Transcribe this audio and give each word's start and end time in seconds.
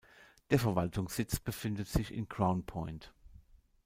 Der 0.49 0.57
Verwaltungssitz 0.57 1.37
befindet 1.37 1.87
sich 1.87 2.11
in 2.11 2.27
Crown 2.27 2.65
Point. 2.65 3.13